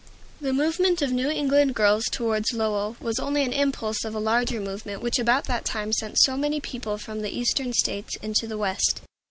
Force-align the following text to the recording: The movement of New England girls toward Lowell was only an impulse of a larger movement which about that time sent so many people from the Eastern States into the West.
The 0.39 0.51
movement 0.51 1.03
of 1.03 1.11
New 1.11 1.29
England 1.29 1.75
girls 1.75 2.05
toward 2.05 2.51
Lowell 2.53 2.97
was 2.99 3.19
only 3.19 3.43
an 3.43 3.53
impulse 3.53 4.03
of 4.03 4.15
a 4.15 4.19
larger 4.19 4.59
movement 4.59 4.99
which 5.03 5.19
about 5.19 5.43
that 5.45 5.63
time 5.63 5.93
sent 5.93 6.17
so 6.19 6.35
many 6.35 6.59
people 6.59 6.97
from 6.97 7.21
the 7.21 7.29
Eastern 7.29 7.71
States 7.71 8.15
into 8.17 8.47
the 8.47 8.57
West. 8.57 9.01